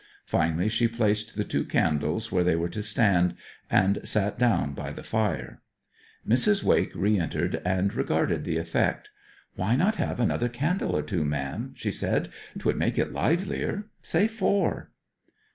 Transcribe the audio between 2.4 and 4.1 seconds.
they were to stand, and